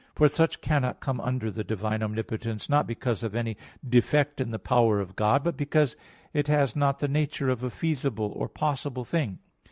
For 0.15 0.27
such 0.27 0.61
cannot 0.61 0.99
come 0.99 1.21
under 1.21 1.51
the 1.51 1.63
divine 1.63 2.01
omnipotence, 2.01 2.67
not 2.67 2.87
because 2.87 3.21
of 3.21 3.35
any 3.35 3.55
defect 3.87 4.41
in 4.41 4.49
the 4.49 4.57
power 4.57 4.99
of 4.99 5.15
God, 5.15 5.43
but 5.43 5.55
because 5.55 5.95
it 6.33 6.47
has 6.47 6.75
not 6.75 6.97
the 6.97 7.07
nature 7.07 7.49
of 7.49 7.63
a 7.63 7.69
feasible 7.69 8.31
or 8.35 8.49
possible 8.49 9.05
thing. 9.05 9.37